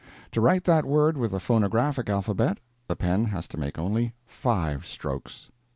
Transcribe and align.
To 0.31 0.41
write 0.41 0.63
that 0.63 0.83
word 0.83 1.15
with 1.15 1.29
the 1.29 1.39
phonographic 1.39 2.09
alphabet, 2.09 2.57
the 2.87 2.95
pen 2.95 3.25
has 3.25 3.47
to 3.49 3.59
make 3.59 3.77
only 3.77 4.15
FIVE 4.25 4.83
strokes. 4.83 5.51